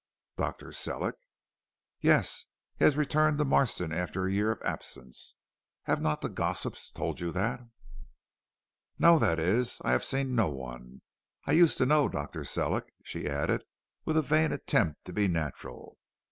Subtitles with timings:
[0.35, 0.71] "Dr.
[0.71, 1.13] Sellick?"
[1.99, 5.35] "Yes, he has returned to Marston after a year of absence.
[5.83, 7.61] Have not the gossips told you that?"
[8.97, 11.03] "No; that is, I have seen no one
[11.45, 12.43] I used to know Dr.
[12.45, 13.63] Sellick," she added
[14.03, 15.99] with a vain attempt to be natural.